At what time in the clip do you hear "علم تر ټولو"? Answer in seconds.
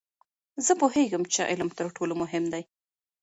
1.51-2.13